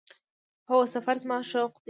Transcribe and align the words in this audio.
هو، 0.69 0.79
سفر 0.93 1.15
زما 1.23 1.37
شوق 1.51 1.71
دی 1.73 1.79